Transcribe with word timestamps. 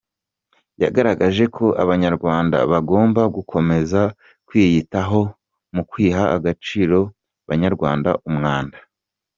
Yagaragaje 0.83 1.43
ko 1.55 1.65
Abanyarwanda 1.83 2.57
bagomba 2.71 3.21
gukomeza 3.35 4.01
kwiyitaho 4.47 5.21
mu 5.73 5.81
kwiha 5.89 6.23
agaciro 6.35 6.99
barwanya 7.47 8.11
umwanda. 8.29 8.77